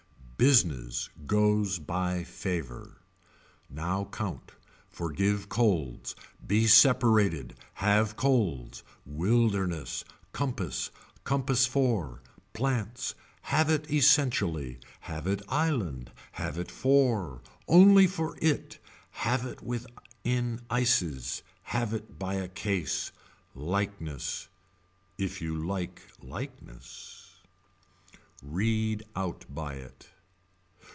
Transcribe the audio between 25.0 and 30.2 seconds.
If you like likeness. Read out by it.